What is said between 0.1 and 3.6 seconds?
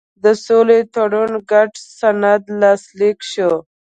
د سولې تړون ګډ سند لاسلیک شو.